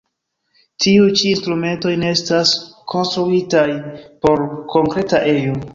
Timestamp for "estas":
2.17-2.55